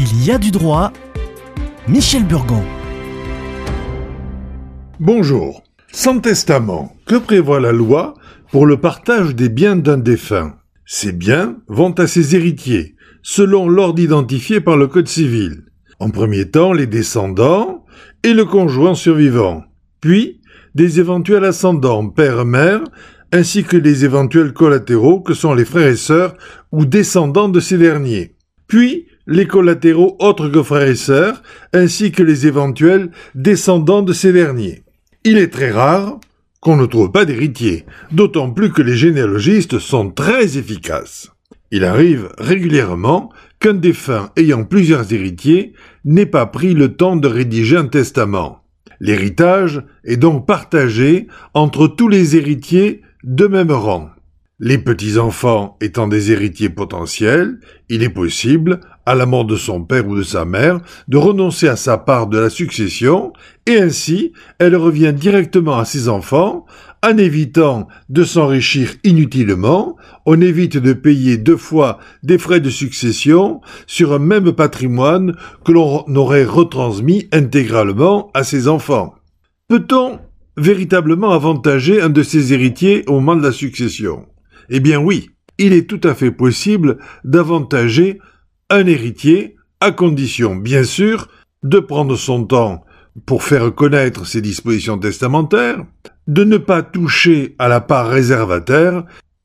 Il 0.00 0.24
y 0.24 0.30
a 0.30 0.38
du 0.38 0.52
droit. 0.52 0.92
Michel 1.88 2.24
Burgon. 2.24 2.62
Bonjour. 5.00 5.64
Sans 5.90 6.20
testament, 6.20 6.94
que 7.04 7.16
prévoit 7.16 7.58
la 7.58 7.72
loi 7.72 8.14
pour 8.52 8.64
le 8.64 8.76
partage 8.76 9.34
des 9.34 9.48
biens 9.48 9.74
d'un 9.74 9.98
défunt? 9.98 10.54
Ces 10.86 11.10
biens 11.10 11.56
vont 11.66 11.90
à 11.94 12.06
ses 12.06 12.36
héritiers, 12.36 12.94
selon 13.22 13.68
l'ordre 13.68 14.00
identifié 14.00 14.60
par 14.60 14.76
le 14.76 14.86
Code 14.86 15.08
civil. 15.08 15.64
En 15.98 16.10
premier 16.10 16.48
temps, 16.48 16.72
les 16.72 16.86
descendants 16.86 17.84
et 18.22 18.34
le 18.34 18.44
conjoint 18.44 18.94
survivant, 18.94 19.64
puis 20.00 20.40
des 20.76 21.00
éventuels 21.00 21.44
ascendants, 21.44 22.08
père-mère, 22.08 22.84
ainsi 23.32 23.64
que 23.64 23.76
les 23.76 24.04
éventuels 24.04 24.52
collatéraux 24.52 25.22
que 25.22 25.34
sont 25.34 25.54
les 25.54 25.64
frères 25.64 25.88
et 25.88 25.96
sœurs 25.96 26.36
ou 26.70 26.84
descendants 26.84 27.48
de 27.48 27.58
ces 27.58 27.78
derniers, 27.78 28.36
puis 28.68 29.08
les 29.28 29.46
collatéraux 29.46 30.16
autres 30.18 30.48
que 30.48 30.62
frères 30.62 30.88
et 30.88 30.96
sœurs, 30.96 31.42
ainsi 31.72 32.10
que 32.10 32.22
les 32.22 32.46
éventuels 32.46 33.10
descendants 33.34 34.02
de 34.02 34.12
ces 34.12 34.32
derniers. 34.32 34.82
Il 35.22 35.38
est 35.38 35.52
très 35.52 35.70
rare 35.70 36.18
qu'on 36.60 36.76
ne 36.76 36.86
trouve 36.86 37.12
pas 37.12 37.24
d'héritier, 37.24 37.84
d'autant 38.10 38.50
plus 38.50 38.72
que 38.72 38.82
les 38.82 38.96
généalogistes 38.96 39.78
sont 39.78 40.10
très 40.10 40.58
efficaces. 40.58 41.30
Il 41.70 41.84
arrive 41.84 42.30
régulièrement 42.38 43.30
qu'un 43.60 43.74
défunt 43.74 44.30
ayant 44.36 44.64
plusieurs 44.64 45.12
héritiers 45.12 45.74
n'ait 46.04 46.26
pas 46.26 46.46
pris 46.46 46.72
le 46.72 46.96
temps 46.96 47.16
de 47.16 47.28
rédiger 47.28 47.76
un 47.76 47.86
testament. 47.86 48.64
L'héritage 49.00 49.82
est 50.04 50.16
donc 50.16 50.46
partagé 50.46 51.28
entre 51.54 51.86
tous 51.86 52.08
les 52.08 52.36
héritiers 52.36 53.02
de 53.22 53.46
même 53.46 53.70
rang. 53.70 54.08
Les 54.60 54.78
petits-enfants 54.78 55.76
étant 55.80 56.08
des 56.08 56.32
héritiers 56.32 56.70
potentiels, 56.70 57.60
il 57.88 58.02
est 58.02 58.08
possible, 58.08 58.80
à 59.08 59.14
la 59.14 59.24
mort 59.24 59.46
de 59.46 59.56
son 59.56 59.84
père 59.84 60.06
ou 60.06 60.14
de 60.14 60.22
sa 60.22 60.44
mère, 60.44 60.80
de 61.08 61.16
renoncer 61.16 61.66
à 61.66 61.76
sa 61.76 61.96
part 61.96 62.26
de 62.26 62.36
la 62.36 62.50
succession, 62.50 63.32
et 63.64 63.78
ainsi 63.80 64.34
elle 64.58 64.76
revient 64.76 65.14
directement 65.14 65.78
à 65.78 65.86
ses 65.86 66.10
enfants, 66.10 66.66
en 67.02 67.16
évitant 67.16 67.88
de 68.10 68.22
s'enrichir 68.22 68.96
inutilement, 69.04 69.96
on 70.26 70.42
évite 70.42 70.76
de 70.76 70.92
payer 70.92 71.38
deux 71.38 71.56
fois 71.56 71.98
des 72.22 72.36
frais 72.36 72.60
de 72.60 72.68
succession 72.68 73.62
sur 73.86 74.12
un 74.12 74.18
même 74.18 74.52
patrimoine 74.52 75.34
que 75.64 75.72
l'on 75.72 76.04
aurait 76.14 76.44
retransmis 76.44 77.28
intégralement 77.32 78.30
à 78.34 78.44
ses 78.44 78.68
enfants. 78.68 79.14
Peut-on 79.68 80.18
véritablement 80.58 81.30
avantager 81.30 82.02
un 82.02 82.10
de 82.10 82.22
ses 82.22 82.52
héritiers 82.52 83.04
au 83.06 83.14
moment 83.14 83.36
de 83.36 83.42
la 83.42 83.52
succession? 83.52 84.26
Eh 84.68 84.80
bien 84.80 84.98
oui, 84.98 85.30
il 85.56 85.72
est 85.72 85.88
tout 85.88 86.00
à 86.06 86.14
fait 86.14 86.30
possible 86.30 86.98
d'avantager 87.24 88.18
un 88.70 88.86
héritier 88.86 89.56
à 89.80 89.92
condition, 89.92 90.56
bien 90.56 90.84
sûr, 90.84 91.28
de 91.62 91.78
prendre 91.78 92.16
son 92.16 92.44
temps 92.44 92.84
pour 93.26 93.42
faire 93.42 93.74
connaître 93.74 94.26
ses 94.26 94.40
dispositions 94.40 94.98
testamentaires, 94.98 95.84
de 96.26 96.44
ne 96.44 96.56
pas 96.56 96.82
toucher 96.82 97.54
à 97.58 97.68
la 97.68 97.80
part 97.80 98.08
réservataire, 98.08 99.04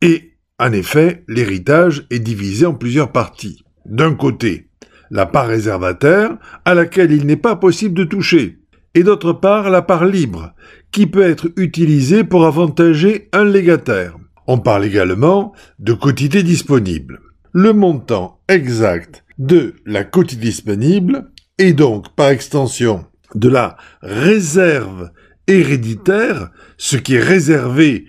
et, 0.00 0.32
en 0.58 0.72
effet, 0.72 1.24
l'héritage 1.28 2.06
est 2.10 2.18
divisé 2.18 2.66
en 2.66 2.74
plusieurs 2.74 3.12
parties. 3.12 3.64
D'un 3.86 4.14
côté, 4.14 4.68
la 5.10 5.26
part 5.26 5.46
réservataire, 5.46 6.36
à 6.64 6.74
laquelle 6.74 7.12
il 7.12 7.26
n'est 7.26 7.36
pas 7.36 7.56
possible 7.56 7.94
de 7.94 8.04
toucher, 8.04 8.58
et 8.94 9.02
d'autre 9.02 9.32
part, 9.32 9.70
la 9.70 9.82
part 9.82 10.04
libre, 10.04 10.54
qui 10.90 11.06
peut 11.06 11.22
être 11.22 11.48
utilisée 11.56 12.24
pour 12.24 12.46
avantager 12.46 13.28
un 13.32 13.44
légataire. 13.44 14.16
On 14.46 14.58
parle 14.58 14.84
également 14.84 15.52
de 15.78 15.92
quotité 15.92 16.42
disponible. 16.42 17.20
Le 17.56 17.72
montant 17.72 18.40
exact 18.48 19.24
de 19.38 19.74
la 19.86 20.02
quotité 20.02 20.42
disponible, 20.42 21.30
et 21.58 21.72
donc, 21.72 22.12
par 22.16 22.30
extension, 22.30 23.04
de 23.36 23.48
la 23.48 23.76
réserve 24.02 25.12
héréditaire, 25.46 26.50
ce 26.78 26.96
qui 26.96 27.14
est 27.14 27.22
réservé 27.22 28.06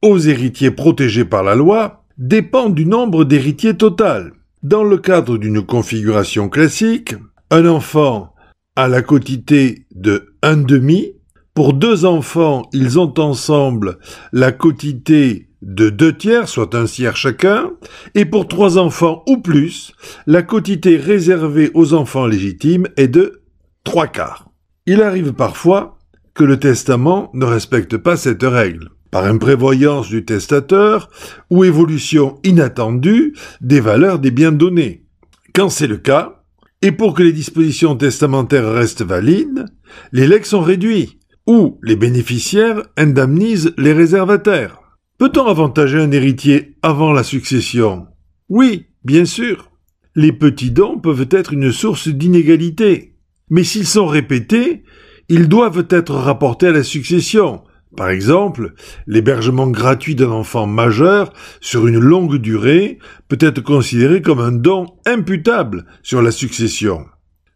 aux 0.00 0.18
héritiers 0.18 0.70
protégés 0.70 1.26
par 1.26 1.42
la 1.42 1.54
loi, 1.54 2.06
dépend 2.16 2.70
du 2.70 2.86
nombre 2.86 3.24
d'héritiers 3.26 3.76
total. 3.76 4.32
Dans 4.62 4.82
le 4.82 4.96
cadre 4.96 5.36
d'une 5.36 5.60
configuration 5.60 6.48
classique, 6.48 7.16
un 7.50 7.66
enfant 7.66 8.32
a 8.76 8.88
la 8.88 9.02
quotité 9.02 9.84
de 9.94 10.34
1 10.40 10.56
demi. 10.56 11.12
Pour 11.52 11.74
deux 11.74 12.06
enfants, 12.06 12.62
ils 12.72 12.98
ont 12.98 13.12
ensemble 13.18 13.98
la 14.32 14.52
quotité 14.52 15.50
de 15.66 15.90
deux 15.90 16.16
tiers, 16.16 16.48
soit 16.48 16.76
un 16.76 16.84
tiers 16.84 17.16
chacun, 17.16 17.72
et 18.14 18.24
pour 18.24 18.46
trois 18.46 18.78
enfants 18.78 19.24
ou 19.26 19.38
plus, 19.38 19.92
la 20.26 20.42
quotité 20.42 20.96
réservée 20.96 21.72
aux 21.74 21.92
enfants 21.92 22.26
légitimes 22.26 22.86
est 22.96 23.08
de 23.08 23.42
trois 23.82 24.06
quarts. 24.06 24.48
Il 24.86 25.02
arrive 25.02 25.32
parfois 25.32 25.98
que 26.34 26.44
le 26.44 26.60
testament 26.60 27.30
ne 27.34 27.44
respecte 27.44 27.96
pas 27.96 28.16
cette 28.16 28.44
règle, 28.44 28.90
par 29.10 29.24
imprévoyance 29.24 30.08
du 30.08 30.24
testateur 30.24 31.10
ou 31.50 31.64
évolution 31.64 32.38
inattendue 32.44 33.34
des 33.60 33.80
valeurs 33.80 34.20
des 34.20 34.30
biens 34.30 34.52
donnés. 34.52 35.04
Quand 35.52 35.68
c'est 35.68 35.88
le 35.88 35.96
cas, 35.96 36.44
et 36.80 36.92
pour 36.92 37.12
que 37.14 37.24
les 37.24 37.32
dispositions 37.32 37.96
testamentaires 37.96 38.70
restent 38.70 39.02
valides, 39.02 39.64
les 40.12 40.28
legs 40.28 40.44
sont 40.44 40.60
réduits, 40.60 41.18
ou 41.48 41.80
les 41.82 41.96
bénéficiaires 41.96 42.82
indemnisent 42.96 43.72
les 43.78 43.92
réservataires. 43.92 44.85
Peut-on 45.18 45.46
avantager 45.46 45.98
un 45.98 46.10
héritier 46.10 46.76
avant 46.82 47.14
la 47.14 47.22
succession? 47.22 48.06
Oui, 48.50 48.88
bien 49.02 49.24
sûr. 49.24 49.70
Les 50.14 50.30
petits 50.30 50.70
dons 50.70 50.98
peuvent 50.98 51.28
être 51.30 51.54
une 51.54 51.72
source 51.72 52.08
d'inégalité. 52.08 53.14
Mais 53.48 53.64
s'ils 53.64 53.86
sont 53.86 54.06
répétés, 54.06 54.82
ils 55.30 55.48
doivent 55.48 55.86
être 55.88 56.14
rapportés 56.14 56.66
à 56.66 56.72
la 56.72 56.82
succession. 56.82 57.62
Par 57.96 58.10
exemple, 58.10 58.74
l'hébergement 59.06 59.68
gratuit 59.68 60.16
d'un 60.16 60.30
enfant 60.30 60.66
majeur 60.66 61.32
sur 61.62 61.86
une 61.86 61.98
longue 61.98 62.36
durée 62.36 62.98
peut 63.28 63.38
être 63.40 63.62
considéré 63.62 64.20
comme 64.20 64.40
un 64.40 64.52
don 64.52 64.86
imputable 65.06 65.86
sur 66.02 66.20
la 66.20 66.30
succession. 66.30 67.06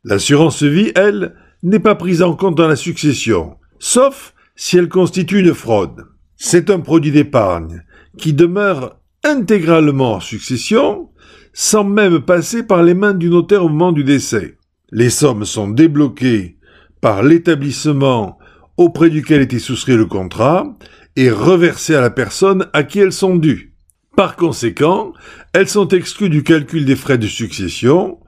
L'assurance 0.05 0.63
vie, 0.63 0.93
elle, 0.95 1.35
n'est 1.63 1.79
pas 1.79 1.95
prise 1.95 2.23
en 2.23 2.35
compte 2.35 2.57
dans 2.57 2.69
la 2.69 2.77
succession, 2.77 3.59
sauf 3.79 4.33
si 4.57 4.79
elle 4.79 4.89
constitue 4.89 5.41
une 5.41 5.53
fraude. 5.53 6.07
C'est 6.43 6.71
un 6.71 6.81
produit 6.81 7.11
d'épargne 7.11 7.85
qui 8.17 8.33
demeure 8.33 8.99
intégralement 9.23 10.15
en 10.15 10.21
succession 10.21 11.11
sans 11.53 11.85
même 11.85 12.21
passer 12.21 12.63
par 12.63 12.83
les 12.83 12.95
mains 12.95 13.13
du 13.13 13.29
notaire 13.29 13.67
au 13.67 13.69
moment 13.69 13.93
du 13.93 14.05
décès. 14.05 14.57
Les 14.91 15.11
sommes 15.11 15.45
sont 15.45 15.69
débloquées 15.69 16.57
par 17.03 17.23
l'établissement 17.23 18.39
auprès 18.79 19.11
duquel 19.11 19.43
était 19.43 19.59
souscrit 19.59 19.97
le 19.97 20.07
contrat 20.07 20.79
et 21.15 21.31
reversées 21.31 21.95
à 21.95 22.01
la 22.01 22.09
personne 22.09 22.69
à 22.73 22.85
qui 22.85 23.01
elles 23.01 23.13
sont 23.13 23.37
dues. 23.37 23.75
Par 24.17 24.35
conséquent, 24.35 25.13
elles 25.53 25.69
sont 25.69 25.89
exclues 25.89 26.31
du 26.31 26.43
calcul 26.43 26.87
des 26.87 26.97
frais 26.97 27.19
de 27.19 27.27
succession 27.27 28.19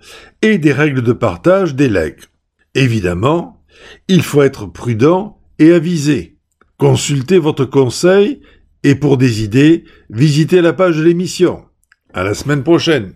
et 0.43 0.59
des 0.59 0.75
règles 0.75 1.03
de 1.03 1.15
partage 1.15 1.75
des 1.75 1.89
legs. 1.89 2.21
Évidemment, 2.75 3.65
il 4.06 4.23
faut 4.23 4.43
être 4.43 4.67
prudent 4.67 5.41
et 5.59 5.73
avisé. 5.73 6.31
Consultez 6.82 7.38
votre 7.38 7.65
conseil 7.65 8.41
et 8.82 8.97
pour 8.97 9.16
des 9.16 9.44
idées, 9.44 9.84
visitez 10.10 10.60
la 10.60 10.72
page 10.72 10.97
de 10.97 11.04
l'émission. 11.04 11.62
À 12.12 12.25
la 12.25 12.34
semaine 12.34 12.65
prochaine. 12.65 13.15